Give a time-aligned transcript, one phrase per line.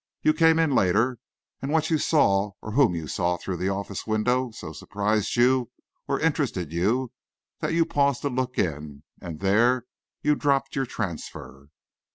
[0.23, 1.19] You came in later,
[1.61, 5.69] and what you saw, or whom you saw through the office window so surprised you,
[6.07, 7.11] or interested you,
[7.59, 9.85] that you paused to look in, and there
[10.23, 11.69] you dropped your transfer."